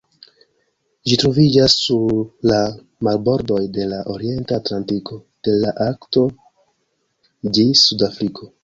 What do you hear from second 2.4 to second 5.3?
la marbordoj de la Orienta Atlantiko,